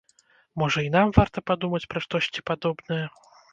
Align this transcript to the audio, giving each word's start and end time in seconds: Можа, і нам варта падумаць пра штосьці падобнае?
Можа, 0.61 0.83
і 0.87 0.89
нам 0.95 1.11
варта 1.19 1.45
падумаць 1.51 1.83
пра 1.93 1.99
штосьці 2.07 2.47
падобнае? 2.51 3.03